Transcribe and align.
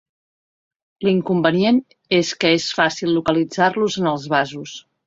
L'inconvenient 1.07 1.83
és 2.23 2.33
que 2.45 2.55
és 2.61 2.67
fàcil 2.81 3.17
localitzar-los 3.21 4.05
en 4.05 4.15
els 4.17 4.31
vasos. 4.37 4.79